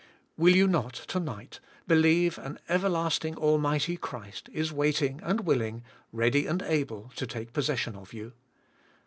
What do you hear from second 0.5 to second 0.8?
you